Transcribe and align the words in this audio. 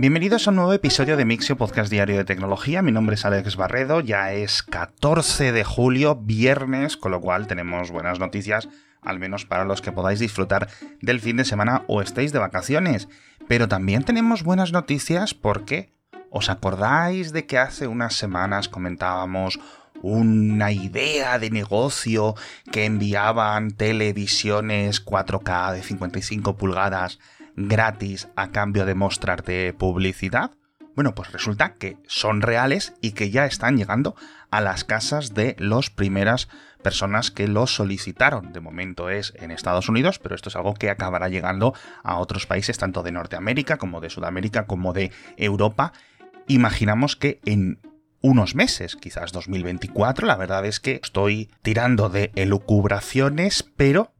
Bienvenidos 0.00 0.46
a 0.46 0.50
un 0.50 0.56
nuevo 0.56 0.72
episodio 0.72 1.18
de 1.18 1.26
Mixio 1.26 1.58
Podcast 1.58 1.90
Diario 1.90 2.16
de 2.16 2.24
Tecnología. 2.24 2.80
Mi 2.80 2.90
nombre 2.90 3.16
es 3.16 3.26
Alex 3.26 3.56
Barredo, 3.56 4.00
ya 4.00 4.32
es 4.32 4.62
14 4.62 5.52
de 5.52 5.62
julio, 5.62 6.16
viernes, 6.16 6.96
con 6.96 7.12
lo 7.12 7.20
cual 7.20 7.46
tenemos 7.46 7.90
buenas 7.90 8.18
noticias, 8.18 8.70
al 9.02 9.18
menos 9.18 9.44
para 9.44 9.66
los 9.66 9.82
que 9.82 9.92
podáis 9.92 10.18
disfrutar 10.18 10.68
del 11.02 11.20
fin 11.20 11.36
de 11.36 11.44
semana 11.44 11.82
o 11.86 12.00
estéis 12.00 12.32
de 12.32 12.38
vacaciones. 12.38 13.08
Pero 13.46 13.68
también 13.68 14.02
tenemos 14.02 14.42
buenas 14.42 14.72
noticias 14.72 15.34
porque 15.34 15.92
¿os 16.30 16.48
acordáis 16.48 17.34
de 17.34 17.44
que 17.44 17.58
hace 17.58 17.86
unas 17.86 18.14
semanas 18.14 18.70
comentábamos 18.70 19.60
una 20.00 20.72
idea 20.72 21.38
de 21.38 21.50
negocio 21.50 22.36
que 22.72 22.86
enviaban 22.86 23.72
televisiones 23.72 25.04
4K 25.04 25.74
de 25.74 25.82
55 25.82 26.56
pulgadas 26.56 27.18
gratis 27.68 28.28
a 28.36 28.50
cambio 28.50 28.86
de 28.86 28.94
mostrarte 28.94 29.72
publicidad? 29.72 30.52
Bueno, 30.94 31.14
pues 31.14 31.32
resulta 31.32 31.74
que 31.74 31.96
son 32.06 32.42
reales 32.42 32.94
y 33.00 33.12
que 33.12 33.30
ya 33.30 33.46
están 33.46 33.76
llegando 33.76 34.16
a 34.50 34.60
las 34.60 34.84
casas 34.84 35.34
de 35.34 35.56
las 35.58 35.88
primeras 35.90 36.48
personas 36.82 37.30
que 37.30 37.46
lo 37.46 37.66
solicitaron. 37.66 38.52
De 38.52 38.60
momento 38.60 39.08
es 39.08 39.32
en 39.36 39.50
Estados 39.50 39.88
Unidos, 39.88 40.18
pero 40.18 40.34
esto 40.34 40.48
es 40.48 40.56
algo 40.56 40.74
que 40.74 40.90
acabará 40.90 41.28
llegando 41.28 41.74
a 42.02 42.18
otros 42.18 42.46
países, 42.46 42.78
tanto 42.78 43.02
de 43.02 43.12
Norteamérica 43.12 43.76
como 43.76 44.00
de 44.00 44.10
Sudamérica, 44.10 44.66
como 44.66 44.92
de 44.92 45.12
Europa. 45.36 45.92
Imaginamos 46.48 47.16
que 47.16 47.40
en 47.44 47.78
unos 48.20 48.54
meses, 48.54 48.96
quizás 48.96 49.32
2024. 49.32 50.26
La 50.26 50.36
verdad 50.36 50.66
es 50.66 50.80
que 50.80 51.00
estoy 51.02 51.50
tirando 51.62 52.08
de 52.08 52.32
elucubraciones, 52.34 53.62
pero 53.76 54.12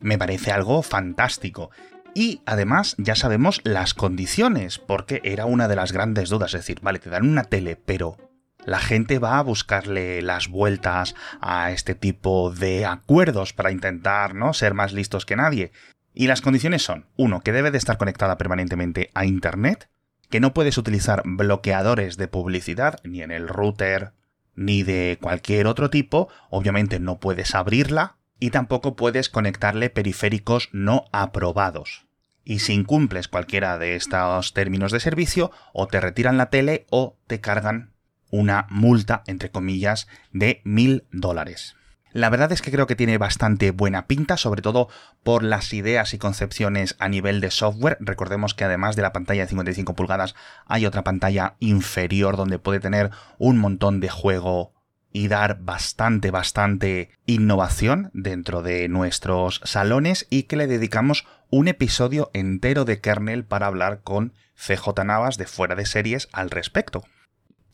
me 0.00 0.18
parece 0.18 0.52
algo 0.52 0.82
fantástico. 0.82 1.70
Y 2.18 2.40
además 2.46 2.94
ya 2.96 3.14
sabemos 3.14 3.60
las 3.62 3.92
condiciones, 3.92 4.78
porque 4.78 5.20
era 5.22 5.44
una 5.44 5.68
de 5.68 5.76
las 5.76 5.92
grandes 5.92 6.30
dudas. 6.30 6.54
Es 6.54 6.62
decir, 6.62 6.80
vale, 6.80 6.98
te 6.98 7.10
dan 7.10 7.28
una 7.28 7.44
tele, 7.44 7.76
pero 7.76 8.16
la 8.64 8.78
gente 8.78 9.18
va 9.18 9.36
a 9.36 9.42
buscarle 9.42 10.22
las 10.22 10.48
vueltas 10.48 11.14
a 11.42 11.72
este 11.72 11.94
tipo 11.94 12.50
de 12.50 12.86
acuerdos 12.86 13.52
para 13.52 13.70
intentar 13.70 14.34
¿no? 14.34 14.54
ser 14.54 14.72
más 14.72 14.94
listos 14.94 15.26
que 15.26 15.36
nadie. 15.36 15.72
Y 16.14 16.26
las 16.26 16.40
condiciones 16.40 16.82
son, 16.82 17.04
uno, 17.18 17.42
que 17.42 17.52
debe 17.52 17.70
de 17.70 17.76
estar 17.76 17.98
conectada 17.98 18.38
permanentemente 18.38 19.10
a 19.12 19.26
Internet, 19.26 19.90
que 20.30 20.40
no 20.40 20.54
puedes 20.54 20.78
utilizar 20.78 21.20
bloqueadores 21.26 22.16
de 22.16 22.28
publicidad 22.28 22.98
ni 23.04 23.20
en 23.20 23.30
el 23.30 23.46
router 23.46 24.14
ni 24.54 24.84
de 24.84 25.18
cualquier 25.20 25.66
otro 25.66 25.90
tipo, 25.90 26.30
obviamente 26.48 26.98
no 26.98 27.20
puedes 27.20 27.54
abrirla 27.54 28.16
y 28.40 28.52
tampoco 28.52 28.96
puedes 28.96 29.28
conectarle 29.28 29.90
periféricos 29.90 30.70
no 30.72 31.04
aprobados. 31.12 32.05
Y 32.48 32.60
si 32.60 32.74
incumples 32.74 33.26
cualquiera 33.26 33.76
de 33.76 33.96
estos 33.96 34.54
términos 34.54 34.92
de 34.92 35.00
servicio, 35.00 35.50
o 35.72 35.88
te 35.88 36.00
retiran 36.00 36.38
la 36.38 36.48
tele 36.48 36.86
o 36.90 37.18
te 37.26 37.40
cargan 37.40 37.92
una 38.30 38.68
multa, 38.70 39.24
entre 39.26 39.50
comillas, 39.50 40.06
de 40.32 40.62
mil 40.64 41.04
dólares. 41.10 41.74
La 42.12 42.30
verdad 42.30 42.52
es 42.52 42.62
que 42.62 42.70
creo 42.70 42.86
que 42.86 42.94
tiene 42.94 43.18
bastante 43.18 43.72
buena 43.72 44.06
pinta, 44.06 44.36
sobre 44.36 44.62
todo 44.62 44.88
por 45.24 45.42
las 45.42 45.72
ideas 45.72 46.14
y 46.14 46.18
concepciones 46.18 46.94
a 47.00 47.08
nivel 47.08 47.40
de 47.40 47.50
software. 47.50 47.98
Recordemos 47.98 48.54
que 48.54 48.62
además 48.62 48.94
de 48.94 49.02
la 49.02 49.12
pantalla 49.12 49.42
de 49.42 49.48
55 49.48 49.96
pulgadas 49.96 50.36
hay 50.66 50.86
otra 50.86 51.02
pantalla 51.02 51.56
inferior 51.58 52.36
donde 52.36 52.60
puede 52.60 52.78
tener 52.78 53.10
un 53.38 53.58
montón 53.58 53.98
de 53.98 54.08
juego 54.08 54.72
y 55.12 55.28
dar 55.28 55.60
bastante, 55.60 56.30
bastante 56.30 57.10
innovación 57.26 58.10
dentro 58.12 58.62
de 58.62 58.88
nuestros 58.88 59.60
salones 59.64 60.26
y 60.30 60.44
que 60.44 60.56
le 60.56 60.66
dedicamos 60.66 61.26
un 61.50 61.68
episodio 61.68 62.30
entero 62.32 62.84
de 62.84 63.00
kernel 63.00 63.44
para 63.44 63.66
hablar 63.66 64.02
con 64.02 64.32
CJ 64.56 65.04
Navas 65.04 65.36
de 65.38 65.46
fuera 65.46 65.74
de 65.74 65.86
series 65.86 66.28
al 66.32 66.50
respecto. 66.50 67.04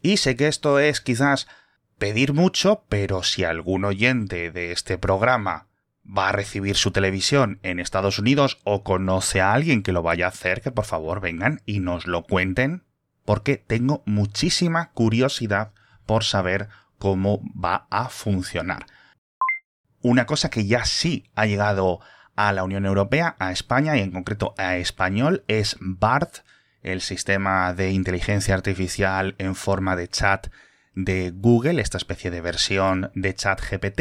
Y 0.03 0.19
sé 0.19 0.37
que 0.37 0.49
esto 0.49 0.79
es 0.79 1.01
quizás 1.01 1.47
pedir 1.99 2.33
mucho, 2.33 2.85
pero 2.89 3.23
si 3.23 3.45
algún 3.45 3.85
oyente 3.85 4.51
de 4.51 4.73
este 4.73 4.99
programa 4.99 5.69
va 6.05 6.31
a 6.31 6.33
recibir 6.33 6.77
su 6.77 6.91
televisión 6.91 7.61
en 7.63 7.79
Estados 7.79 8.19
Unidos 8.19 8.59
o 8.65 8.83
conoce 8.83 9.41
a 9.41 9.53
alguien 9.53 9.83
que 9.83 9.93
lo 9.93 10.03
vaya 10.03 10.27
a 10.27 10.31
hacer, 10.31 10.61
que 10.61 10.73
por 10.73 10.85
favor 10.85 11.21
vengan 11.21 11.63
y 11.65 11.81
nos 11.81 12.07
lo 12.07 12.25
cuenten, 12.25 12.85
porque 13.25 13.57
tengo 13.57 14.03
muchísima 14.05 14.91
curiosidad 14.91 15.73
por 16.05 16.25
saber 16.25 16.69
cómo 16.99 17.41
va 17.53 17.87
a 17.91 18.09
funcionar. 18.09 18.87
Una 20.01 20.27
cosa 20.27 20.51
que 20.51 20.67
ya 20.67 20.85
sí 20.85 21.31
ha 21.37 21.47
llegado 21.47 22.01
a 22.37 22.53
la 22.53 22.65
Unión 22.65 22.87
Europea, 22.87 23.37
a 23.39 23.53
España 23.53 23.97
y 23.97 24.01
en 24.01 24.11
concreto 24.11 24.55
a 24.59 24.77
español 24.77 25.45
es 25.49 25.77
BART, 25.81 26.39
el 26.83 27.01
sistema 27.01 27.73
de 27.75 27.93
inteligencia 27.93 28.55
artificial 28.55 29.35
en 29.39 29.55
forma 29.55 29.97
de 29.97 30.09
chat 30.09 30.49
de 30.95 31.33
Google, 31.35 31.81
esta 31.81 31.99
especie 31.99 32.31
de 32.31 32.41
versión 32.41 33.11
de 33.15 33.35
ChatGPT, 33.35 34.01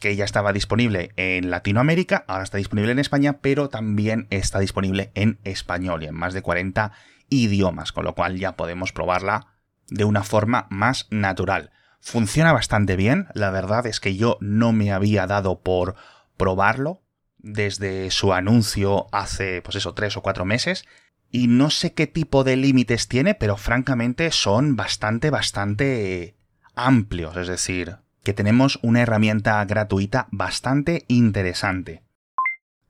que 0.00 0.16
ya 0.16 0.24
estaba 0.24 0.52
disponible 0.52 1.12
en 1.16 1.50
Latinoamérica, 1.50 2.24
ahora 2.28 2.44
está 2.44 2.58
disponible 2.58 2.92
en 2.92 2.98
España, 2.98 3.38
pero 3.40 3.68
también 3.68 4.26
está 4.30 4.58
disponible 4.58 5.10
en 5.14 5.38
español 5.44 6.02
y 6.02 6.06
en 6.06 6.14
más 6.14 6.34
de 6.34 6.42
40 6.42 6.92
idiomas, 7.28 7.92
con 7.92 8.04
lo 8.04 8.14
cual 8.14 8.38
ya 8.38 8.52
podemos 8.52 8.92
probarla 8.92 9.48
de 9.88 10.04
una 10.04 10.22
forma 10.22 10.66
más 10.70 11.06
natural. 11.10 11.70
Funciona 12.00 12.52
bastante 12.52 12.96
bien, 12.96 13.28
la 13.34 13.50
verdad 13.50 13.86
es 13.86 13.98
que 13.98 14.16
yo 14.16 14.36
no 14.40 14.72
me 14.72 14.92
había 14.92 15.26
dado 15.26 15.60
por 15.60 15.94
probarlo 16.36 17.03
desde 17.44 18.10
su 18.10 18.32
anuncio 18.32 19.06
hace, 19.12 19.60
pues 19.62 19.76
eso, 19.76 19.92
tres 19.94 20.16
o 20.16 20.22
cuatro 20.22 20.44
meses, 20.44 20.86
y 21.30 21.46
no 21.46 21.70
sé 21.70 21.92
qué 21.92 22.06
tipo 22.06 22.42
de 22.42 22.56
límites 22.56 23.06
tiene, 23.06 23.34
pero 23.34 23.56
francamente 23.56 24.30
son 24.30 24.76
bastante, 24.76 25.30
bastante 25.30 26.36
amplios. 26.74 27.36
Es 27.36 27.48
decir, 27.48 27.98
que 28.22 28.32
tenemos 28.32 28.78
una 28.82 29.02
herramienta 29.02 29.64
gratuita 29.64 30.26
bastante 30.30 31.04
interesante. 31.08 32.02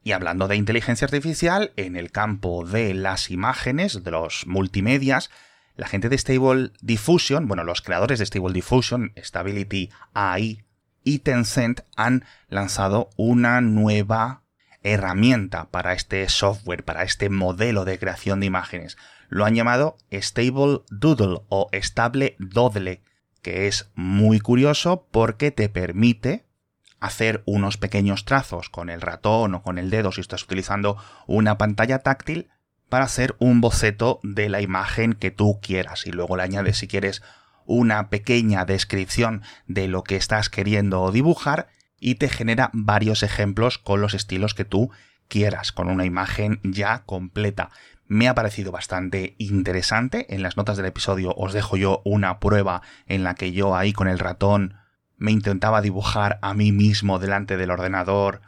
Y 0.05 0.13
hablando 0.13 0.47
de 0.47 0.57
inteligencia 0.57 1.07
artificial, 1.07 1.73
en 1.77 1.97
el 1.97 2.13
campo 2.13 2.65
de 2.65 2.95
las 2.95 3.31
imágenes, 3.31 4.05
de 4.05 4.11
los 4.11 4.47
multimedias, 4.47 5.31
la 5.77 5.89
gente 5.89 6.09
de 6.09 6.19
Stable 6.19 6.71
Diffusion, 6.81 7.49
bueno, 7.49 7.65
los 7.65 7.81
creadores 7.81 8.21
de 8.21 8.27
Stable 8.27 8.53
Diffusion, 8.53 9.13
Stability 9.17 9.91
AI 10.13 10.65
y 11.03 11.21
Tencent 11.21 11.81
han 11.97 12.25
lanzado 12.49 13.11
una 13.17 13.61
nueva 13.61 14.44
herramienta 14.85 15.71
para 15.71 15.95
este 15.95 16.29
software, 16.29 16.85
para 16.85 17.03
este 17.03 17.31
modelo 17.31 17.85
de 17.85 17.99
creación 17.99 18.41
de 18.41 18.47
imágenes. 18.47 18.97
Lo 19.29 19.45
han 19.45 19.55
llamado 19.55 19.97
Stable 20.13 20.83
Doodle 20.91 21.41
o 21.49 21.69
Estable 21.73 22.37
Doodle, 22.39 23.03
que 23.43 23.67
es 23.67 23.91
muy 23.95 24.39
curioso 24.39 25.09
porque 25.11 25.51
te 25.51 25.69
permite 25.69 26.45
hacer 27.01 27.43
unos 27.45 27.77
pequeños 27.77 28.25
trazos 28.25 28.71
con 28.71 28.89
el 28.89 29.01
ratón 29.01 29.55
o 29.55 29.63
con 29.63 29.79
el 29.79 29.91
dedo 29.91 30.13
si 30.13 30.21
estás 30.21 30.45
utilizando 30.45 30.97
una 31.27 31.59
pantalla 31.59 31.99
táctil 31.99 32.49
para 32.89 33.05
hacer 33.05 33.35
un 33.39 33.61
boceto 33.61 34.21
de 34.23 34.49
la 34.49 34.61
imagen 34.61 35.15
que 35.15 35.31
tú 35.31 35.59
quieras 35.61 36.07
y 36.07 36.13
luego 36.13 36.37
le 36.37 36.45
añades 36.45 36.79
si 36.79 36.89
quieres 36.89 37.23
una 37.67 38.09
pequeña 38.09 38.65
descripción 38.65 39.43
de 39.67 39.89
lo 39.89 40.05
que 40.05 40.17
estás 40.17 40.49
queriendo 40.49 41.11
dibujar 41.11 41.69
y 41.99 42.17
te 42.17 42.29
genera 42.29 42.71
varios 42.73 43.23
ejemplos 43.23 43.79
con 43.79 44.01
los 44.01 44.15
estilos 44.15 44.55
que 44.55 44.65
tú 44.65 44.91
quieras, 45.29 45.73
con 45.73 45.89
una 45.89 46.05
imagen 46.05 46.61
ya 46.63 47.03
completa. 47.05 47.71
Me 48.07 48.29
ha 48.29 48.35
parecido 48.35 48.73
bastante 48.73 49.35
interesante. 49.39 50.35
En 50.35 50.43
las 50.43 50.57
notas 50.57 50.77
del 50.77 50.87
episodio 50.87 51.35
os 51.37 51.53
dejo 51.53 51.77
yo 51.77 52.03
una 52.05 52.39
prueba 52.39 52.83
en 53.07 53.25
la 53.25 53.35
que 53.35 53.53
yo 53.53 53.77
ahí 53.77 53.93
con 53.93 54.09
el 54.09 54.19
ratón 54.19 54.77
me 55.17 55.33
intentaba 55.33 55.81
dibujar 55.81 56.39
a 56.43 56.55
mí 56.55 56.73
mismo 56.73 57.19
delante 57.19 57.57
del 57.57 57.71
ordenador 57.71 58.43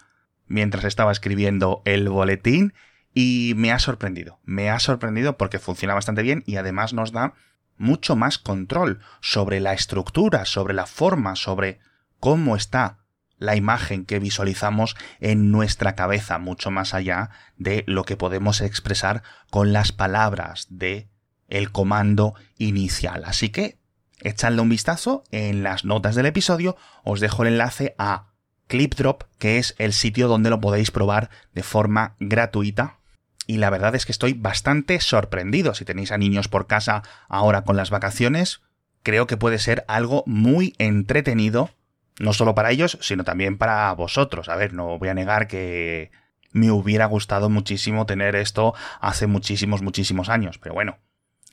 mientras 0.47 0.85
estaba 0.85 1.13
escribiendo 1.13 1.83
el 1.85 2.09
boletín 2.09 2.75
y 3.15 3.55
me 3.57 3.73
ha 3.73 3.79
sorprendido. 3.79 4.41
Me 4.45 4.71
ha 4.71 4.79
sorprendido 4.79 5.39
porque 5.39 5.59
funciona 5.59 5.95
bastante 5.95 6.23
bien 6.23 6.43
y 6.47 6.57
además 6.57 6.93
nos 6.93 7.13
da 7.13 7.35
mucho 7.79 8.17
más 8.17 8.39
control 8.39 9.01
sobre 9.21 9.61
la 9.61 9.73
estructura, 9.73 10.45
sobre 10.45 10.75
la 10.75 10.87
forma, 10.87 11.37
sobre 11.37 11.79
cómo 12.21 12.57
está 12.57 12.99
la 13.39 13.57
imagen 13.57 14.05
que 14.05 14.19
visualizamos 14.19 14.97
en 15.21 15.51
nuestra 15.51 15.95
cabeza, 15.95 16.39
mucho 16.39 16.71
más 16.71 16.95
allá 16.95 17.31
de 17.57 17.85
lo 17.87 18.05
que 18.05 18.17
podemos 18.17 18.61
expresar 18.61 19.23
con 19.51 19.73
las 19.73 19.93
palabras 19.93 20.67
de 20.71 21.09
el 21.49 21.71
comando 21.71 22.35
inicial. 22.59 23.25
Así 23.25 23.51
que 23.51 23.79
echadle 24.21 24.61
un 24.61 24.69
vistazo 24.69 25.25
en 25.31 25.63
las 25.63 25.85
notas 25.85 26.15
del 26.15 26.27
episodio, 26.27 26.77
os 27.05 27.21
dejo 27.21 27.43
el 27.43 27.53
enlace 27.53 27.95
a 27.99 28.33
ClipDrop, 28.67 29.25
que 29.39 29.59
es 29.59 29.75
el 29.79 29.93
sitio 29.93 30.29
donde 30.29 30.51
lo 30.51 30.61
podéis 30.61 30.91
probar 30.91 31.31
de 31.55 31.63
forma 31.63 32.17
gratuita. 32.19 32.99
Y 33.47 33.59
la 33.59 33.71
verdad 33.71 33.95
es 33.95 34.07
que 34.07 34.13
estoy 34.13 34.33
bastante 34.33 34.99
sorprendido. 35.01 35.75
Si 35.75 35.85
tenéis 35.85 36.11
a 36.11 36.19
niños 36.19 36.49
por 36.49 36.67
casa 36.67 37.03
ahora 37.29 37.63
con 37.63 37.77
las 37.77 37.91
vacaciones, 37.91 38.63
creo 39.05 39.29
que 39.29 39.37
puede 39.37 39.61
ser 39.61 39.85
algo 39.87 40.25
muy 40.27 40.75
entretenido 40.79 41.71
no 42.19 42.33
solo 42.33 42.55
para 42.55 42.71
ellos, 42.71 42.99
sino 43.01 43.25
también 43.25 43.59
para 43.59 43.93
vosotros. 43.93 44.49
A 44.49 44.57
ver, 44.57 44.73
no 44.73 44.99
voy 44.99 45.09
a 45.09 45.15
negar 45.15 45.49
que 45.49 46.11
me 46.53 46.71
hubiera 46.71 47.07
gustado 47.07 47.51
muchísimo 47.51 48.07
tener 48.07 48.35
esto 48.35 48.75
hace 49.01 49.27
muchísimos, 49.27 49.83
muchísimos 49.83 50.29
años, 50.29 50.59
pero 50.59 50.75
bueno, 50.75 50.99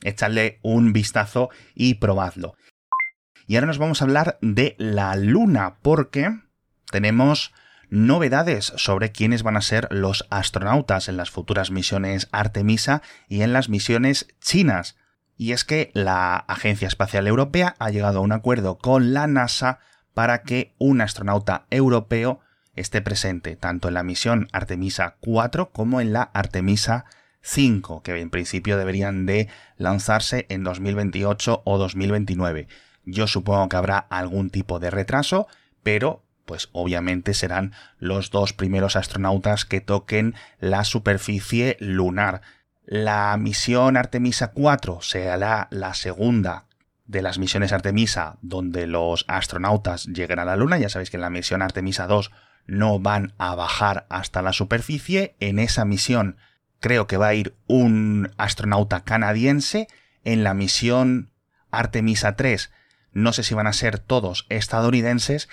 echadle 0.02 0.58
un 0.62 0.92
vistazo 0.92 1.50
y 1.74 1.94
probadlo. 1.94 2.54
Y 3.46 3.56
ahora 3.56 3.66
nos 3.66 3.78
vamos 3.78 4.00
a 4.00 4.06
hablar 4.06 4.38
de 4.40 4.74
la 4.78 5.14
Luna, 5.16 5.76
porque 5.82 6.34
tenemos 6.90 7.52
novedades 7.90 8.72
sobre 8.76 9.12
quiénes 9.12 9.42
van 9.42 9.56
a 9.56 9.62
ser 9.62 9.88
los 9.90 10.26
astronautas 10.30 11.08
en 11.08 11.18
las 11.18 11.30
futuras 11.30 11.70
misiones 11.70 12.28
Artemisa 12.32 13.02
y 13.28 13.42
en 13.42 13.52
las 13.52 13.68
misiones 13.68 14.28
chinas. 14.40 14.96
Y 15.36 15.52
es 15.52 15.64
que 15.64 15.90
la 15.94 16.36
Agencia 16.36 16.88
Espacial 16.88 17.26
Europea 17.26 17.74
ha 17.78 17.90
llegado 17.90 18.20
a 18.20 18.22
un 18.22 18.32
acuerdo 18.32 18.78
con 18.78 19.12
la 19.12 19.26
NASA 19.26 19.80
para 20.14 20.42
que 20.42 20.74
un 20.78 21.00
astronauta 21.00 21.66
europeo 21.70 22.40
esté 22.76 23.02
presente 23.02 23.56
tanto 23.56 23.88
en 23.88 23.94
la 23.94 24.02
misión 24.02 24.48
Artemisa 24.52 25.16
4 25.20 25.70
como 25.70 26.00
en 26.00 26.12
la 26.12 26.22
Artemisa 26.22 27.04
5, 27.42 28.02
que 28.02 28.18
en 28.18 28.30
principio 28.30 28.78
deberían 28.78 29.26
de 29.26 29.48
lanzarse 29.76 30.46
en 30.48 30.64
2028 30.64 31.62
o 31.64 31.78
2029. 31.78 32.68
Yo 33.04 33.26
supongo 33.26 33.68
que 33.68 33.76
habrá 33.76 33.98
algún 33.98 34.50
tipo 34.50 34.78
de 34.78 34.90
retraso, 34.90 35.46
pero 35.82 36.22
pues 36.46 36.68
obviamente 36.72 37.34
serán 37.34 37.72
los 37.98 38.30
dos 38.30 38.52
primeros 38.52 38.96
astronautas 38.96 39.64
que 39.64 39.80
toquen 39.80 40.34
la 40.58 40.84
superficie 40.84 41.76
lunar. 41.80 42.42
La 42.86 43.36
misión 43.38 43.96
Artemisa 43.96 44.52
4 44.52 45.00
será 45.00 45.68
la 45.70 45.94
segunda 45.94 46.66
de 47.06 47.22
las 47.22 47.38
misiones 47.38 47.72
Artemisa 47.72 48.38
donde 48.40 48.86
los 48.86 49.24
astronautas 49.28 50.06
lleguen 50.06 50.38
a 50.38 50.44
la 50.44 50.56
Luna. 50.56 50.78
Ya 50.78 50.88
sabéis 50.88 51.10
que 51.10 51.16
en 51.16 51.22
la 51.22 51.30
misión 51.30 51.62
Artemisa 51.62 52.06
2 52.06 52.30
no 52.66 52.98
van 52.98 53.34
a 53.38 53.54
bajar 53.54 54.06
hasta 54.08 54.42
la 54.42 54.52
superficie. 54.52 55.36
En 55.40 55.58
esa 55.58 55.84
misión 55.84 56.36
creo 56.80 57.06
que 57.06 57.16
va 57.16 57.28
a 57.28 57.34
ir 57.34 57.56
un 57.66 58.32
astronauta 58.36 59.04
canadiense. 59.04 59.88
En 60.24 60.44
la 60.44 60.54
misión 60.54 61.30
Artemisa 61.70 62.36
3 62.36 62.70
no 63.14 63.32
sé 63.32 63.44
si 63.44 63.54
van 63.54 63.68
a 63.68 63.72
ser 63.72 64.00
todos 64.00 64.44
estadounidenses 64.48 65.48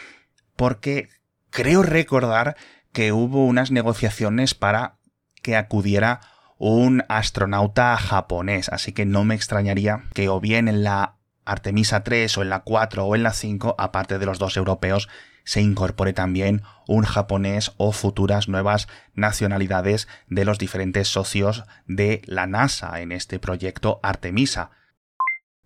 porque 0.55 1.09
creo 1.51 1.83
recordar 1.83 2.57
que 2.91 3.13
hubo 3.13 3.45
unas 3.45 3.71
negociaciones 3.71 4.55
para 4.55 4.97
que 5.41 5.55
acudiera 5.55 6.19
un 6.57 7.03
astronauta 7.07 7.95
japonés, 7.97 8.69
así 8.69 8.91
que 8.91 9.05
no 9.05 9.23
me 9.23 9.35
extrañaría 9.35 10.03
que 10.13 10.27
o 10.29 10.39
bien 10.39 10.67
en 10.67 10.83
la 10.83 11.17
Artemisa 11.45 12.03
3 12.03 12.37
o 12.37 12.41
en 12.41 12.49
la 12.49 12.59
4 12.59 13.05
o 13.05 13.15
en 13.15 13.23
la 13.23 13.33
5, 13.33 13.75
aparte 13.77 14.19
de 14.19 14.25
los 14.25 14.39
dos 14.39 14.57
europeos, 14.57 15.09
se 15.43 15.61
incorpore 15.61 16.13
también 16.13 16.61
un 16.87 17.03
japonés 17.03 17.73
o 17.77 17.91
futuras 17.91 18.47
nuevas 18.47 18.87
nacionalidades 19.15 20.07
de 20.27 20.45
los 20.45 20.57
diferentes 20.57 21.07
socios 21.07 21.63
de 21.87 22.21
la 22.25 22.47
NASA 22.47 23.01
en 23.01 23.11
este 23.11 23.39
proyecto 23.39 23.99
Artemisa. 24.03 24.71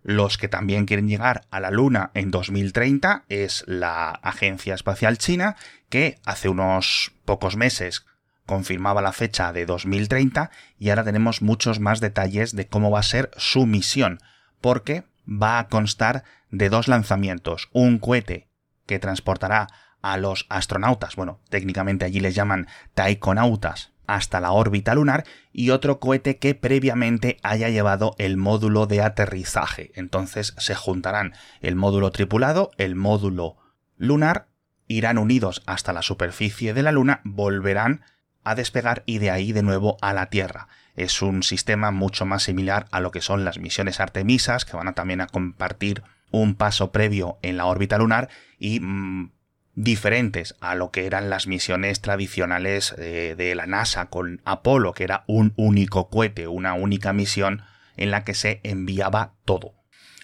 Los 0.01 0.38
que 0.38 0.48
también 0.48 0.86
quieren 0.86 1.07
llegar 1.07 1.48
a 1.50 1.60
la 1.60 1.72
Luna 1.72 2.12
en 2.13 2.30
2030 2.30 3.25
es 3.27 3.63
la 3.68 4.12
Agencia 4.12 4.75
Espacial 4.75 5.18
China, 5.18 5.56
que 5.89 6.19
hace 6.25 6.48
unos 6.48 7.12
pocos 7.25 7.56
meses 7.56 8.06
confirmaba 8.45 9.01
la 9.01 9.12
fecha 9.12 9.51
de 9.51 9.66
2030 9.66 10.51
y 10.77 10.89
ahora 10.89 11.04
tenemos 11.04 11.42
muchos 11.42 11.80
más 11.80 12.00
detalles 12.00 12.56
de 12.56 12.68
cómo 12.68 12.92
va 12.92 13.00
a 13.00 13.04
ser 13.04 13.31
su 13.38 13.66
misión, 13.66 14.19
porque 14.62 15.06
va 15.27 15.60
a 15.60 15.68
constar 15.68 16.24
de 16.51 16.69
dos 16.69 16.88
lanzamientos, 16.88 17.69
un 17.74 18.00
cohete 18.00 18.48
que 18.86 19.00
transportará 19.00 19.68
a 20.01 20.18
los 20.18 20.45
astronautas, 20.50 21.16
bueno, 21.16 21.39
técnicamente 21.50 22.06
allí 22.06 22.19
les 22.19 22.36
llaman 22.36 22.68
taikonautas, 22.94 23.92
hasta 24.07 24.39
la 24.39 24.51
órbita 24.51 24.94
lunar 24.94 25.25
y 25.51 25.72
otro 25.72 26.00
cohete 26.00 26.38
que 26.38 26.56
previamente 26.56 27.38
haya 27.44 27.69
llevado 27.69 28.16
el 28.18 28.38
módulo 28.38 28.86
de 28.86 29.01
aterrizaje. 29.01 29.92
Entonces 29.95 30.54
se 30.57 30.75
juntarán 30.75 31.33
el 31.62 31.75
módulo 31.75 32.12
tripulado, 32.12 32.72
el 32.77 32.95
módulo 32.95 33.57
lunar, 33.98 34.48
irán 34.88 35.18
unidos 35.18 35.63
hasta 35.66 35.94
la 35.94 36.01
superficie 36.01 36.74
de 36.74 36.83
la 36.83 36.92
Luna, 36.92 37.22
volverán 37.24 38.04
a 38.44 38.56
despegar 38.56 39.04
y 39.06 39.18
de 39.18 39.31
ahí 39.31 39.51
de 39.51 39.63
nuevo 39.63 39.98
a 40.01 40.13
la 40.13 40.27
Tierra. 40.27 40.68
Es 40.96 41.22
un 41.22 41.44
sistema 41.44 41.92
mucho 41.92 42.26
más 42.26 42.44
similar 42.44 42.88
a 42.92 43.00
lo 43.00 43.12
que 43.12 43.22
son 43.22 43.46
las 43.46 43.60
misiones 43.60 44.00
Artemisas, 44.00 44.66
que 44.66 44.78
van 44.78 44.88
a 44.88 44.94
también 44.94 45.22
a 45.22 45.28
compartir 45.28 46.04
un 46.32 46.56
paso 46.56 46.92
previo 46.92 47.38
en 47.42 47.58
la 47.58 47.66
órbita 47.66 47.98
lunar 47.98 48.30
y 48.60 48.80
mm, 48.80 49.32
diferentes 49.76 50.56
a 50.62 50.76
lo 50.76 50.92
que 50.92 51.06
eran 51.06 51.30
las 51.30 51.48
misiones 51.48 52.02
tradicionales 52.02 52.96
eh, 52.98 53.36
de 53.38 53.56
la 53.56 53.68
NASA 53.68 54.08
con 54.08 54.42
Apolo, 54.46 54.94
que 54.94 55.04
era 55.04 55.24
un 55.28 55.54
único 55.58 56.10
cohete, 56.10 56.48
una 56.48 56.74
única 56.74 57.14
misión 57.14 57.64
en 57.98 58.12
la 58.12 58.24
que 58.24 58.34
se 58.34 58.62
enviaba 58.64 59.34
todo. 59.46 59.74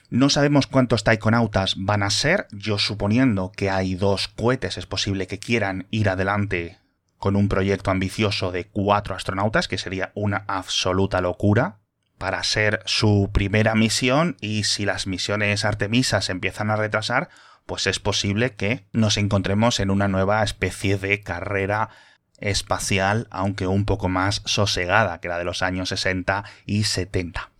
No 0.10 0.30
sabemos 0.30 0.68
cuántos 0.68 1.06
taikonautas 1.06 1.76
van 1.78 2.04
a 2.04 2.10
ser, 2.10 2.48
yo 2.52 2.78
suponiendo 2.78 3.52
que 3.54 3.70
hay 3.70 3.96
dos 3.96 4.28
cohetes 4.28 4.78
es 4.78 4.86
posible 4.86 5.28
que 5.28 5.40
quieran 5.40 5.88
ir 5.90 6.10
adelante 6.10 6.81
con 7.22 7.36
un 7.36 7.50
proyecto 7.50 7.92
ambicioso 7.92 8.52
de 8.52 8.66
cuatro 8.66 9.14
astronautas, 9.14 9.68
que 9.68 9.78
sería 9.78 10.12
una 10.16 10.44
absoluta 10.48 11.22
locura 11.22 11.78
para 12.18 12.44
ser 12.44 12.82
su 12.88 13.30
primera 13.32 13.76
misión 13.76 14.38
y 14.42 14.64
si 14.64 14.86
las 14.86 15.06
misiones 15.06 15.64
Artemisas 15.64 16.32
empiezan 16.32 16.72
a 16.72 16.78
retrasar, 16.78 17.30
pues 17.68 17.86
es 17.86 18.00
posible 18.00 18.56
que 18.56 18.88
nos 18.92 19.18
encontremos 19.18 19.80
en 19.80 19.92
una 19.92 20.08
nueva 20.08 20.42
especie 20.42 20.98
de 20.98 21.22
carrera 21.22 21.90
espacial, 22.40 23.28
aunque 23.30 23.68
un 23.68 23.86
poco 23.86 24.10
más 24.10 24.42
sosegada 24.46 25.20
que 25.20 25.28
la 25.28 25.38
de 25.38 25.46
los 25.46 25.62
años 25.62 25.90
60 25.90 26.44
y 26.66 26.86
70. 26.86 27.52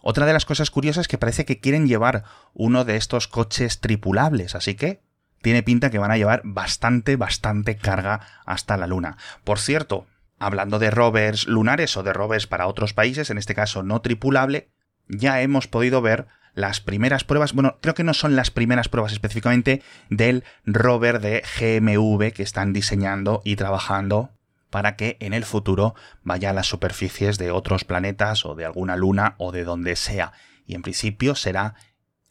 Otra 0.00 0.24
de 0.24 0.32
las 0.32 0.46
cosas 0.46 0.70
curiosas 0.70 1.02
es 1.02 1.08
que 1.08 1.18
parece 1.18 1.44
que 1.44 1.60
quieren 1.60 1.86
llevar 1.86 2.24
uno 2.54 2.86
de 2.86 2.96
estos 2.96 3.28
coches 3.28 3.80
tripulables, 3.80 4.54
así 4.54 4.74
que 4.74 5.02
tiene 5.42 5.62
pinta 5.62 5.90
que 5.90 5.98
van 5.98 6.10
a 6.10 6.16
llevar 6.16 6.42
bastante, 6.44 7.16
bastante 7.16 7.76
carga 7.76 8.20
hasta 8.44 8.76
la 8.76 8.86
Luna. 8.86 9.16
Por 9.44 9.58
cierto, 9.58 10.06
hablando 10.38 10.78
de 10.78 10.90
rovers 10.90 11.46
lunares 11.46 11.96
o 11.96 12.02
de 12.02 12.12
rovers 12.12 12.46
para 12.46 12.66
otros 12.66 12.94
países, 12.94 13.30
en 13.30 13.38
este 13.38 13.54
caso 13.54 13.82
no 13.82 14.00
tripulable, 14.00 14.70
ya 15.08 15.40
hemos 15.42 15.66
podido 15.66 16.02
ver 16.02 16.26
las 16.54 16.80
primeras 16.80 17.24
pruebas, 17.24 17.52
bueno, 17.52 17.78
creo 17.80 17.94
que 17.94 18.04
no 18.04 18.14
son 18.14 18.36
las 18.36 18.50
primeras 18.50 18.88
pruebas 18.88 19.12
específicamente 19.12 19.82
del 20.08 20.44
rover 20.64 21.20
de 21.20 21.42
GMV 21.42 22.32
que 22.32 22.42
están 22.42 22.72
diseñando 22.72 23.40
y 23.44 23.56
trabajando 23.56 24.30
para 24.70 24.96
que 24.96 25.16
en 25.20 25.32
el 25.32 25.44
futuro 25.44 25.94
vaya 26.22 26.50
a 26.50 26.52
las 26.52 26.66
superficies 26.66 27.38
de 27.38 27.50
otros 27.50 27.84
planetas 27.84 28.44
o 28.44 28.54
de 28.54 28.64
alguna 28.64 28.96
luna 28.96 29.34
o 29.38 29.52
de 29.52 29.64
donde 29.64 29.96
sea. 29.96 30.32
Y 30.66 30.74
en 30.74 30.82
principio 30.82 31.34
será 31.34 31.74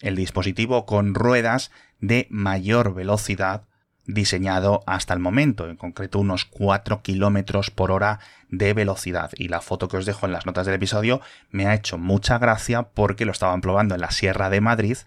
el 0.02 0.16
dispositivo 0.16 0.86
con 0.86 1.14
ruedas 1.14 1.72
de 2.00 2.28
mayor 2.30 2.94
velocidad 2.94 3.64
diseñado 4.06 4.84
hasta 4.88 5.14
el 5.14 5.20
momento, 5.20 5.70
en 5.70 5.76
concreto 5.76 6.20
unos 6.20 6.46
4 6.46 7.02
kilómetros 7.02 7.70
por 7.70 7.92
hora 7.92 8.20
de 8.50 8.74
velocidad. 8.74 9.32
Y 9.36 9.50
la 9.50 9.62
foto 9.62 9.88
que 9.88 9.98
os 9.98 10.06
dejo 10.06 10.26
en 10.26 10.32
las 10.32 10.46
notas 10.46 10.66
del 10.66 10.76
episodio 10.76 11.22
me 11.52 11.68
ha 11.68 11.76
hecho 11.76 11.98
mucha 11.98 12.40
gracia 12.40 12.84
porque 12.84 13.26
lo 13.26 13.32
estaban 13.32 13.62
probando 13.62 13.96
en 13.96 14.02
la 14.02 14.12
Sierra 14.12 14.50
de 14.50 14.62
Madrid 14.62 14.98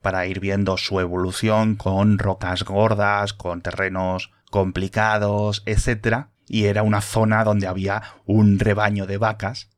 para 0.00 0.26
ir 0.26 0.40
viendo 0.40 0.76
su 0.76 1.00
evolución 1.00 1.76
con 1.76 2.18
rocas 2.18 2.64
gordas, 2.64 3.32
con 3.32 3.62
terrenos 3.62 4.30
complicados, 4.50 5.62
etc. 5.66 6.26
Y 6.46 6.64
era 6.66 6.82
una 6.82 7.00
zona 7.00 7.44
donde 7.44 7.66
había 7.66 8.02
un 8.26 8.58
rebaño 8.58 9.06
de 9.06 9.18
vacas 9.18 9.70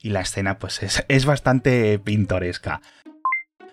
y 0.00 0.10
la 0.10 0.20
escena 0.20 0.58
pues 0.58 0.82
es, 0.82 1.04
es 1.08 1.24
bastante 1.24 1.98
pintoresca. 1.98 2.80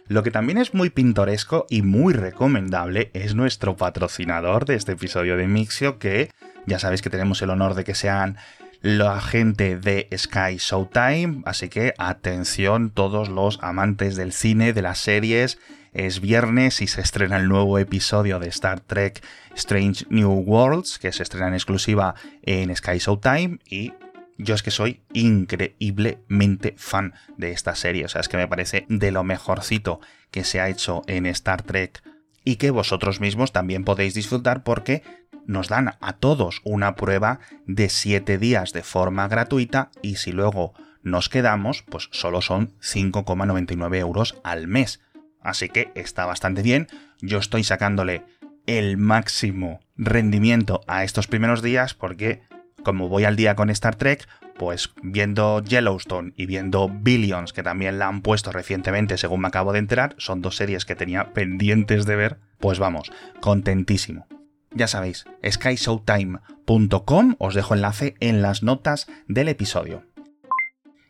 Lo 0.08 0.22
que 0.22 0.30
también 0.30 0.60
es 0.60 0.76
muy 0.76 0.92
pintoresco 0.92 1.66
y 1.68 1.82
muy 1.82 2.14
recomendable 2.14 3.10
es 3.14 3.34
nuestro 3.34 3.76
patrocinador 3.76 4.66
de 4.66 4.76
este 4.76 4.92
episodio 4.92 5.36
de 5.36 5.48
Mixio, 5.48 5.98
que 5.98 6.30
ya 6.68 6.78
sabéis 6.78 7.02
que 7.02 7.10
tenemos 7.10 7.42
el 7.42 7.50
honor 7.50 7.74
de 7.74 7.84
que 7.84 7.96
sean 7.96 8.38
la 8.82 9.20
gente 9.20 9.78
de 9.78 10.08
Sky 10.16 10.58
Showtime, 10.60 11.42
así 11.46 11.70
que 11.70 11.96
atención 11.98 12.92
todos 12.92 13.30
los 13.30 13.58
amantes 13.64 14.16
del 14.16 14.32
cine, 14.32 14.74
de 14.74 14.84
las 14.84 15.00
series. 15.00 15.58
Es 15.92 16.22
viernes 16.22 16.82
y 16.82 16.88
se 16.88 17.02
estrena 17.02 17.38
el 17.38 17.48
nuevo 17.48 17.80
episodio 17.80 18.38
de 18.38 18.50
Star 18.50 18.82
Trek 18.82 19.24
Strange 19.56 20.06
New 20.10 20.30
Worlds, 20.30 21.00
que 21.00 21.12
se 21.14 21.24
estrena 21.24 21.48
en 21.48 21.56
exclusiva 21.56 22.14
en 22.44 22.76
Sky 22.76 23.00
Showtime 23.00 23.58
y 23.68 23.94
yo 24.38 24.56
es 24.56 24.64
que 24.64 24.72
soy 24.72 25.02
increíblemente 25.14 26.76
fan 26.78 27.14
de 27.38 27.52
esta 27.52 27.76
serie, 27.76 28.06
o 28.06 28.08
sea, 28.10 28.22
es 28.22 28.30
que 28.30 28.38
me 28.38 28.48
parece 28.48 28.86
de 28.90 29.12
lo 29.12 29.24
mejorcito 29.24 30.00
que 30.32 30.44
se 30.44 30.60
ha 30.60 30.70
hecho 30.70 31.02
en 31.08 31.26
Star 31.26 31.64
Trek 31.64 32.04
y 32.44 32.58
que 32.58 32.72
vosotros 32.72 33.20
mismos 33.20 33.52
también 33.52 33.84
podéis 33.84 34.14
disfrutar 34.14 34.64
porque 34.64 35.04
nos 35.46 35.68
dan 35.68 35.96
a 36.00 36.14
todos 36.14 36.62
una 36.64 36.96
prueba 36.96 37.40
de 37.66 37.90
7 37.90 38.38
días 38.38 38.74
de 38.74 38.84
forma 38.84 39.28
gratuita 39.28 39.92
y 40.02 40.16
si 40.16 40.32
luego 40.32 40.74
nos 41.02 41.30
quedamos, 41.30 41.84
pues 41.84 42.10
solo 42.12 42.42
son 42.42 42.74
5,99 42.80 43.98
euros 43.98 44.36
al 44.44 44.68
mes. 44.68 45.02
Así 45.42 45.70
que 45.70 45.92
está 45.96 46.26
bastante 46.26 46.64
bien, 46.64 46.88
yo 47.22 47.38
estoy 47.38 47.64
sacándole 47.64 48.24
el 48.66 48.98
máximo 48.98 49.80
rendimiento 49.96 50.82
a 50.88 51.04
estos 51.04 51.28
primeros 51.28 51.62
días 51.62 51.94
porque 51.94 52.42
como 52.86 53.10
voy 53.10 53.26
al 53.26 53.36
día 53.36 53.56
con 53.56 53.70
Star 53.70 53.98
Trek, 53.98 54.26
pues 54.58 54.94
viendo 55.02 55.62
Yellowstone 55.62 56.32
y 56.38 56.46
viendo 56.46 56.88
Billions, 56.88 57.52
que 57.52 57.64
también 57.64 58.00
la 58.00 58.08
han 58.08 58.22
puesto 58.22 58.54
recientemente, 58.54 59.18
según 59.18 59.42
me 59.42 59.50
acabo 59.50 59.74
de 59.74 59.80
enterar, 59.80 60.16
son 60.18 60.42
dos 60.42 60.56
series 60.56 60.86
que 60.86 60.96
tenía 60.96 61.34
pendientes 61.34 62.06
de 62.06 62.16
ver, 62.16 62.38
pues 62.60 62.80
vamos, 62.80 63.12
contentísimo. 63.42 64.28
Ya 64.72 64.88
sabéis, 64.88 65.26
skyshowtime.com, 65.46 67.36
os 67.38 67.56
dejo 67.56 67.74
enlace 67.74 68.16
en 68.20 68.42
las 68.42 68.64
notas 68.64 69.08
del 69.28 69.50
episodio. 69.50 70.04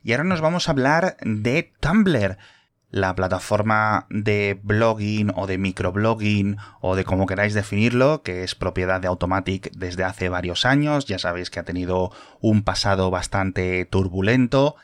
Y 0.03 0.11
ahora 0.11 0.23
nos 0.23 0.41
vamos 0.41 0.67
a 0.67 0.71
hablar 0.71 1.17
de 1.21 1.73
Tumblr, 1.79 2.37
la 2.95 3.13
plataforma 3.13 4.07
de 4.09 4.57
blogging 4.63 5.29
o 5.35 5.47
de 5.47 5.57
microblogging 5.57 6.55
o 6.79 6.95
de 6.95 7.03
como 7.03 7.25
queráis 7.25 7.53
definirlo, 7.53 8.23
que 8.23 8.45
es 8.45 8.55
propiedad 8.55 9.01
de 9.01 9.09
Automatic 9.09 9.69
desde 9.75 10.05
hace 10.05 10.29
varios 10.29 10.63
años, 10.65 11.05
ya 11.05 11.19
sabéis 11.19 11.49
que 11.49 11.59
ha 11.59 11.65
tenido 11.65 12.13
un 12.39 12.63
pasado 12.63 13.11
bastante 13.11 13.83
turbulento 13.83 14.77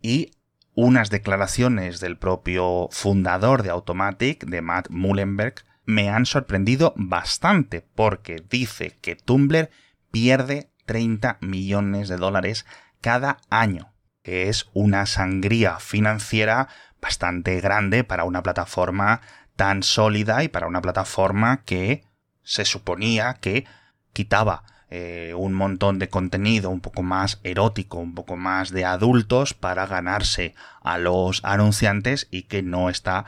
y 0.00 0.30
unas 0.76 1.10
declaraciones 1.10 1.98
del 1.98 2.16
propio 2.16 2.86
fundador 2.92 3.64
de 3.64 3.70
Automatic, 3.70 4.46
de 4.46 4.62
Matt 4.62 4.88
Mullenberg, 4.90 5.64
me 5.84 6.08
han 6.08 6.24
sorprendido 6.24 6.94
bastante 6.96 7.84
porque 7.96 8.44
dice 8.48 8.96
que 9.00 9.16
Tumblr 9.16 9.70
pierde 10.12 10.70
30 10.84 11.38
millones 11.40 12.08
de 12.08 12.16
dólares 12.16 12.64
cada 13.00 13.38
año 13.50 13.96
que 14.26 14.48
es 14.48 14.66
una 14.72 15.06
sangría 15.06 15.78
financiera 15.78 16.66
bastante 17.00 17.60
grande 17.60 18.04
para 18.04 18.24
una 18.24 18.42
plataforma 18.42 19.20
tan 19.56 19.82
sólida 19.82 20.42
y 20.42 20.48
para 20.48 20.66
una 20.66 20.82
plataforma 20.82 21.62
que 21.64 22.04
se 22.42 22.64
suponía 22.64 23.34
que 23.34 23.64
quitaba 24.12 24.64
eh, 24.88 25.34
un 25.36 25.52
montón 25.52 25.98
de 25.98 26.08
contenido 26.08 26.70
un 26.70 26.80
poco 26.80 27.02
más 27.02 27.40
erótico, 27.42 27.98
un 27.98 28.14
poco 28.14 28.36
más 28.36 28.70
de 28.70 28.84
adultos 28.84 29.52
para 29.52 29.86
ganarse 29.86 30.54
a 30.80 30.98
los 30.98 31.44
anunciantes 31.44 32.28
y 32.30 32.44
que 32.44 32.62
no 32.62 32.88
está 32.88 33.24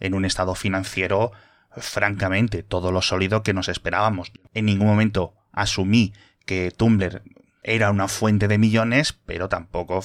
en 0.00 0.14
un 0.14 0.24
estado 0.24 0.54
financiero 0.54 1.30
francamente 1.76 2.62
todo 2.62 2.90
lo 2.90 3.02
sólido 3.02 3.42
que 3.42 3.54
nos 3.54 3.68
esperábamos. 3.68 4.32
En 4.52 4.66
ningún 4.66 4.88
momento 4.88 5.34
asumí 5.52 6.12
que 6.44 6.70
Tumblr 6.70 7.22
era 7.62 7.90
una 7.90 8.08
fuente 8.08 8.48
de 8.48 8.58
millones, 8.58 9.12
pero 9.12 9.48
tampoco 9.48 10.00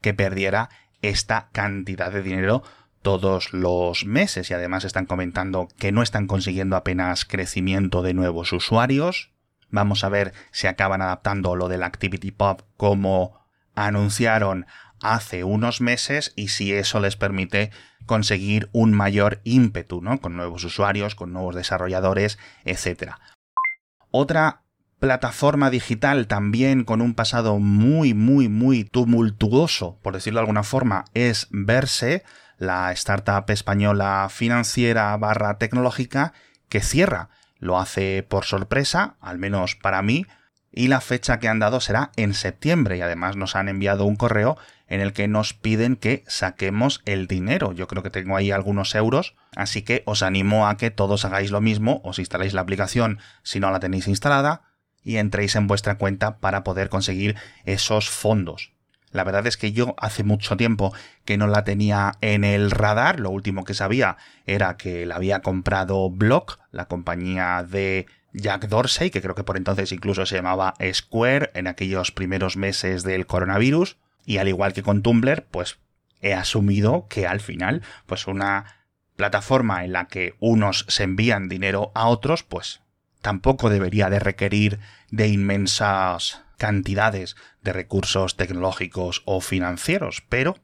que 0.00 0.14
perdiera 0.14 0.68
esta 1.02 1.48
cantidad 1.52 2.12
de 2.12 2.22
dinero 2.22 2.62
todos 3.02 3.52
los 3.52 4.04
meses 4.04 4.50
y 4.50 4.54
además 4.54 4.84
están 4.84 5.06
comentando 5.06 5.68
que 5.78 5.92
no 5.92 6.02
están 6.02 6.26
consiguiendo 6.26 6.76
apenas 6.76 7.24
crecimiento 7.24 8.02
de 8.02 8.14
nuevos 8.14 8.52
usuarios. 8.52 9.32
Vamos 9.70 10.04
a 10.04 10.08
ver 10.08 10.32
si 10.50 10.66
acaban 10.66 11.02
adaptando 11.02 11.56
lo 11.56 11.68
del 11.68 11.82
Activity 11.82 12.30
Pop 12.30 12.62
como 12.76 13.38
anunciaron 13.74 14.66
hace 15.00 15.44
unos 15.44 15.80
meses 15.80 16.32
y 16.34 16.48
si 16.48 16.72
eso 16.72 17.00
les 17.00 17.16
permite 17.16 17.70
conseguir 18.06 18.68
un 18.72 18.92
mayor 18.92 19.40
ímpetu, 19.44 20.00
¿no? 20.02 20.20
Con 20.20 20.36
nuevos 20.36 20.64
usuarios, 20.64 21.14
con 21.14 21.32
nuevos 21.32 21.54
desarrolladores, 21.54 22.38
etc. 22.64 23.12
Otra 24.10 24.62
plataforma 24.98 25.70
digital 25.70 26.26
también 26.26 26.84
con 26.84 27.00
un 27.00 27.14
pasado 27.14 27.58
muy, 27.58 28.14
muy, 28.14 28.48
muy 28.48 28.84
tumultuoso, 28.84 29.98
por 30.02 30.14
decirlo 30.14 30.38
de 30.38 30.42
alguna 30.42 30.62
forma, 30.62 31.04
es 31.14 31.46
Verse, 31.50 32.24
la 32.58 32.90
startup 32.92 33.48
española 33.48 34.28
financiera 34.30 35.16
barra 35.16 35.58
tecnológica 35.58 36.32
que 36.68 36.80
cierra. 36.80 37.28
Lo 37.58 37.78
hace 37.78 38.24
por 38.28 38.44
sorpresa, 38.44 39.16
al 39.20 39.38
menos 39.38 39.76
para 39.76 40.02
mí, 40.02 40.26
y 40.70 40.88
la 40.88 41.00
fecha 41.00 41.38
que 41.38 41.48
han 41.48 41.58
dado 41.58 41.80
será 41.80 42.10
en 42.16 42.34
septiembre 42.34 42.98
y 42.98 43.00
además 43.00 43.36
nos 43.36 43.56
han 43.56 43.68
enviado 43.68 44.04
un 44.04 44.16
correo 44.16 44.58
en 44.86 45.00
el 45.00 45.12
que 45.12 45.28
nos 45.28 45.54
piden 45.54 45.96
que 45.96 46.24
saquemos 46.26 47.02
el 47.04 47.26
dinero. 47.26 47.72
Yo 47.72 47.88
creo 47.88 48.02
que 48.02 48.10
tengo 48.10 48.36
ahí 48.36 48.50
algunos 48.50 48.94
euros, 48.94 49.34
así 49.56 49.82
que 49.82 50.02
os 50.06 50.22
animo 50.22 50.68
a 50.68 50.76
que 50.76 50.90
todos 50.90 51.24
hagáis 51.24 51.50
lo 51.50 51.60
mismo, 51.60 52.00
os 52.04 52.18
instaléis 52.18 52.52
la 52.52 52.60
aplicación 52.60 53.18
si 53.42 53.60
no 53.60 53.70
la 53.70 53.80
tenéis 53.80 54.08
instalada, 54.08 54.62
y 55.04 55.16
entréis 55.16 55.56
en 55.56 55.66
vuestra 55.66 55.96
cuenta 55.96 56.38
para 56.38 56.64
poder 56.64 56.88
conseguir 56.88 57.36
esos 57.64 58.10
fondos. 58.10 58.72
La 59.10 59.24
verdad 59.24 59.46
es 59.46 59.56
que 59.56 59.72
yo 59.72 59.94
hace 59.98 60.22
mucho 60.22 60.56
tiempo 60.56 60.92
que 61.24 61.38
no 61.38 61.46
la 61.46 61.64
tenía 61.64 62.12
en 62.20 62.44
el 62.44 62.70
radar. 62.70 63.20
Lo 63.20 63.30
último 63.30 63.64
que 63.64 63.74
sabía 63.74 64.18
era 64.46 64.76
que 64.76 65.06
la 65.06 65.16
había 65.16 65.40
comprado 65.40 66.10
Block, 66.10 66.58
la 66.72 66.88
compañía 66.88 67.64
de 67.68 68.06
Jack 68.34 68.68
Dorsey, 68.68 69.10
que 69.10 69.22
creo 69.22 69.34
que 69.34 69.44
por 69.44 69.56
entonces 69.56 69.92
incluso 69.92 70.26
se 70.26 70.36
llamaba 70.36 70.74
Square 70.92 71.52
en 71.54 71.66
aquellos 71.66 72.12
primeros 72.12 72.56
meses 72.56 73.02
del 73.02 73.26
coronavirus. 73.26 73.96
Y 74.26 74.36
al 74.36 74.48
igual 74.48 74.74
que 74.74 74.82
con 74.82 75.02
Tumblr, 75.02 75.46
pues 75.50 75.78
he 76.20 76.34
asumido 76.34 77.06
que 77.08 77.26
al 77.26 77.40
final, 77.40 77.82
pues 78.04 78.26
una 78.26 78.76
plataforma 79.16 79.84
en 79.84 79.92
la 79.92 80.06
que 80.06 80.34
unos 80.38 80.84
se 80.88 81.04
envían 81.04 81.48
dinero 81.48 81.92
a 81.94 82.08
otros, 82.08 82.42
pues 82.42 82.82
tampoco 83.20 83.70
debería 83.70 84.10
de 84.10 84.18
requerir 84.18 84.80
de 85.10 85.28
inmensas 85.28 86.42
cantidades 86.56 87.36
de 87.62 87.72
recursos 87.72 88.36
tecnológicos 88.36 89.22
o 89.24 89.40
financieros, 89.40 90.22
pero 90.28 90.56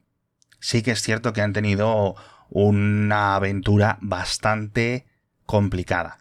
sí 0.61 0.82
que 0.82 0.92
es 0.92 1.02
cierto 1.02 1.32
que 1.32 1.40
han 1.40 1.52
tenido 1.52 2.16
una 2.50 3.37
aventura 3.37 3.99
bastante 4.00 5.06
complicada. 5.46 6.18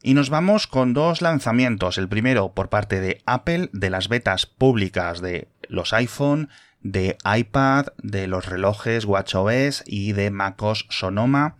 Y 0.00 0.14
nos 0.14 0.30
vamos 0.30 0.66
con 0.66 0.94
dos 0.94 1.22
lanzamientos. 1.22 1.98
El 1.98 2.08
primero 2.08 2.52
por 2.54 2.68
parte 2.68 3.00
de 3.00 3.20
Apple, 3.26 3.68
de 3.72 3.90
las 3.90 4.08
betas 4.08 4.46
públicas 4.46 5.20
de 5.20 5.48
los 5.68 5.92
iPhone, 5.92 6.50
de 6.80 7.18
iPad, 7.24 7.86
de 7.98 8.28
los 8.28 8.46
relojes 8.46 9.04
WatchOS 9.04 9.82
y 9.86 10.12
de 10.12 10.30
MacOS 10.30 10.86
Sonoma 10.88 11.56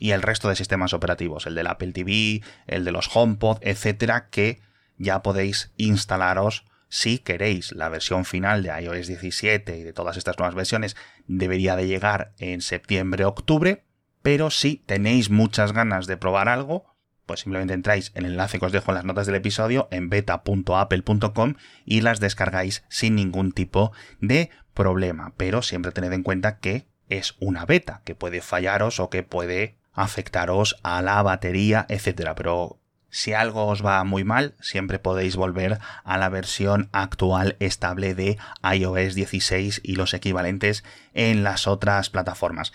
y 0.00 0.10
el 0.10 0.22
resto 0.22 0.48
de 0.48 0.56
sistemas 0.56 0.92
operativos, 0.92 1.46
el 1.46 1.54
del 1.54 1.68
Apple 1.68 1.92
TV, 1.92 2.42
el 2.66 2.84
de 2.84 2.90
los 2.90 3.08
HomePod, 3.14 3.58
etcétera, 3.60 4.28
que 4.30 4.60
ya 4.96 5.22
podéis 5.22 5.72
instalaros 5.76 6.64
si 6.88 7.18
queréis. 7.18 7.72
La 7.72 7.88
versión 7.88 8.24
final 8.24 8.62
de 8.64 8.70
iOS 8.82 9.06
17 9.06 9.78
y 9.78 9.82
de 9.84 9.92
todas 9.92 10.16
estas 10.16 10.38
nuevas 10.38 10.56
versiones 10.56 10.96
debería 11.28 11.76
de 11.76 11.86
llegar 11.86 12.32
en 12.38 12.62
septiembre-octubre, 12.62 13.84
pero 14.22 14.50
si 14.50 14.76
tenéis 14.76 15.30
muchas 15.30 15.72
ganas 15.72 16.06
de 16.06 16.16
probar 16.16 16.48
algo, 16.48 16.96
pues 17.26 17.40
simplemente 17.40 17.74
entráis 17.74 18.10
en 18.14 18.24
el 18.24 18.32
enlace 18.32 18.58
que 18.58 18.66
os 18.66 18.72
dejo 18.72 18.90
en 18.90 18.96
las 18.96 19.04
notas 19.04 19.26
del 19.26 19.36
episodio 19.36 19.86
en 19.92 20.08
beta.apple.com 20.08 21.54
y 21.84 22.00
las 22.00 22.20
descargáis 22.20 22.84
sin 22.88 23.14
ningún 23.14 23.52
tipo 23.52 23.92
de 24.20 24.50
problema. 24.74 25.34
Pero 25.36 25.62
siempre 25.62 25.92
tened 25.92 26.12
en 26.12 26.22
cuenta 26.22 26.58
que 26.58 26.88
es 27.08 27.36
una 27.38 27.66
beta, 27.66 28.02
que 28.04 28.14
puede 28.14 28.40
fallaros 28.40 28.98
o 28.98 29.10
que 29.10 29.22
puede 29.22 29.79
afectaros 29.92 30.76
a 30.82 31.02
la 31.02 31.22
batería, 31.22 31.86
etcétera. 31.88 32.34
Pero 32.34 32.80
si 33.10 33.32
algo 33.32 33.66
os 33.66 33.84
va 33.84 34.02
muy 34.04 34.24
mal, 34.24 34.54
siempre 34.60 34.98
podéis 34.98 35.36
volver 35.36 35.78
a 36.04 36.18
la 36.18 36.28
versión 36.28 36.88
actual 36.92 37.56
estable 37.58 38.14
de 38.14 38.38
iOS 38.62 39.14
16 39.14 39.80
y 39.82 39.96
los 39.96 40.14
equivalentes 40.14 40.84
en 41.12 41.42
las 41.42 41.66
otras 41.66 42.08
plataformas. 42.10 42.72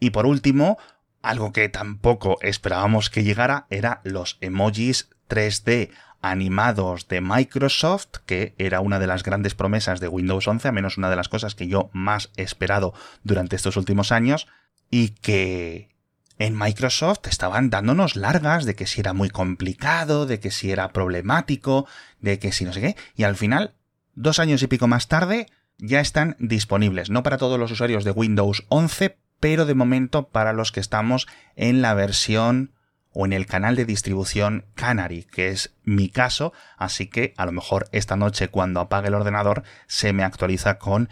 Y 0.00 0.10
por 0.10 0.26
último, 0.26 0.78
algo 1.22 1.52
que 1.52 1.68
tampoco 1.68 2.38
esperábamos 2.42 3.08
que 3.08 3.24
llegara 3.24 3.66
era 3.70 4.00
los 4.04 4.36
emojis 4.40 5.10
3D 5.28 5.90
animados 6.22 7.08
de 7.08 7.20
Microsoft, 7.20 8.18
que 8.26 8.54
era 8.58 8.80
una 8.80 8.98
de 8.98 9.06
las 9.06 9.22
grandes 9.22 9.54
promesas 9.54 10.00
de 10.00 10.08
Windows 10.08 10.48
11, 10.48 10.68
a 10.68 10.72
menos 10.72 10.98
una 10.98 11.10
de 11.10 11.16
las 11.16 11.28
cosas 11.28 11.54
que 11.54 11.68
yo 11.68 11.88
más 11.92 12.30
he 12.36 12.42
esperado 12.42 12.94
durante 13.22 13.56
estos 13.56 13.76
últimos 13.76 14.12
años, 14.12 14.48
y 14.90 15.10
que 15.10 15.95
en 16.38 16.56
Microsoft 16.56 17.26
estaban 17.28 17.70
dándonos 17.70 18.16
largas 18.16 18.64
de 18.64 18.74
que 18.74 18.86
si 18.86 19.00
era 19.00 19.12
muy 19.12 19.30
complicado, 19.30 20.26
de 20.26 20.40
que 20.40 20.50
si 20.50 20.70
era 20.70 20.92
problemático, 20.92 21.86
de 22.20 22.38
que 22.38 22.52
si 22.52 22.64
no 22.64 22.72
sé 22.72 22.80
qué, 22.80 22.96
y 23.14 23.24
al 23.24 23.36
final, 23.36 23.74
dos 24.14 24.38
años 24.38 24.62
y 24.62 24.66
pico 24.66 24.86
más 24.86 25.08
tarde, 25.08 25.46
ya 25.78 26.00
están 26.00 26.36
disponibles, 26.38 27.10
no 27.10 27.22
para 27.22 27.38
todos 27.38 27.58
los 27.58 27.70
usuarios 27.70 28.04
de 28.04 28.10
Windows 28.10 28.64
11, 28.68 29.18
pero 29.40 29.66
de 29.66 29.74
momento 29.74 30.28
para 30.28 30.52
los 30.52 30.72
que 30.72 30.80
estamos 30.80 31.26
en 31.54 31.82
la 31.82 31.94
versión 31.94 32.72
o 33.12 33.24
en 33.24 33.32
el 33.32 33.46
canal 33.46 33.76
de 33.76 33.86
distribución 33.86 34.66
Canary, 34.74 35.24
que 35.24 35.48
es 35.48 35.74
mi 35.84 36.10
caso, 36.10 36.52
así 36.76 37.06
que 37.06 37.32
a 37.38 37.46
lo 37.46 37.52
mejor 37.52 37.88
esta 37.92 38.16
noche 38.16 38.48
cuando 38.48 38.80
apague 38.80 39.08
el 39.08 39.14
ordenador 39.14 39.62
se 39.86 40.12
me 40.12 40.22
actualiza 40.22 40.78
con 40.78 41.08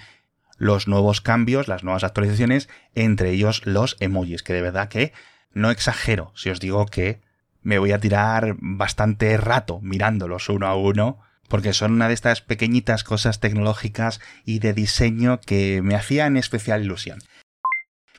los 0.58 0.88
nuevos 0.88 1.20
cambios, 1.20 1.68
las 1.68 1.84
nuevas 1.84 2.04
actualizaciones, 2.04 2.68
entre 2.94 3.30
ellos 3.30 3.66
los 3.66 3.96
emojis, 4.00 4.42
que 4.42 4.52
de 4.52 4.62
verdad 4.62 4.88
que 4.88 5.12
no 5.52 5.70
exagero 5.70 6.32
si 6.34 6.50
os 6.50 6.60
digo 6.60 6.86
que 6.86 7.20
me 7.62 7.78
voy 7.78 7.92
a 7.92 7.98
tirar 7.98 8.56
bastante 8.58 9.36
rato 9.36 9.80
mirándolos 9.82 10.48
uno 10.48 10.66
a 10.66 10.76
uno, 10.76 11.20
porque 11.48 11.72
son 11.72 11.92
una 11.92 12.08
de 12.08 12.14
estas 12.14 12.40
pequeñitas 12.40 13.04
cosas 13.04 13.40
tecnológicas 13.40 14.20
y 14.44 14.58
de 14.58 14.74
diseño 14.74 15.40
que 15.40 15.80
me 15.82 15.94
hacían 15.94 16.36
especial 16.36 16.82
ilusión. 16.82 17.18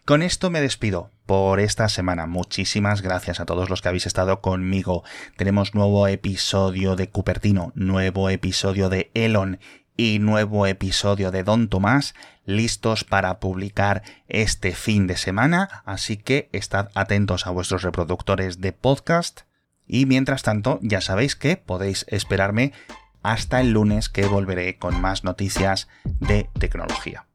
Con 0.06 0.22
esto 0.22 0.52
me 0.52 0.62
despido 0.62 1.12
por 1.26 1.60
esta 1.60 1.90
semana. 1.90 2.28
Muchísimas 2.28 3.02
gracias 3.02 3.40
a 3.40 3.46
todos 3.46 3.72
los 3.72 3.82
que 3.82 3.88
habéis 3.88 4.06
estado 4.06 4.40
conmigo. 4.40 5.04
Tenemos 5.36 5.74
nuevo 5.74 6.08
episodio 6.08 6.96
de 6.96 7.10
Cupertino, 7.10 7.72
nuevo 7.74 8.30
episodio 8.30 8.90
de 8.90 9.10
Elon 9.16 9.60
y 9.98 10.20
nuevo 10.20 10.68
episodio 10.68 11.32
de 11.32 11.44
Don 11.44 11.70
Tomás 11.70 12.16
listos 12.46 13.04
para 13.04 13.40
publicar 13.40 14.04
este 14.28 14.74
fin 14.74 15.08
de 15.08 15.18
semana, 15.18 15.84
así 15.86 16.18
que 16.18 16.50
estad 16.52 16.90
atentos 16.96 17.48
a 17.48 17.52
vuestros 17.52 17.84
reproductores 17.84 18.62
de 18.62 18.72
podcast 18.72 19.42
y 19.88 20.06
mientras 20.06 20.44
tanto 20.44 20.80
ya 20.82 21.02
sabéis 21.02 21.36
que 21.36 21.58
podéis 21.58 22.06
esperarme 22.10 22.74
hasta 23.24 23.62
el 23.62 23.72
lunes 23.72 24.10
que 24.10 24.28
volveré 24.28 24.78
con 24.78 25.00
más 25.02 25.24
noticias 25.24 25.88
de 26.04 26.50
tecnología. 26.60 27.26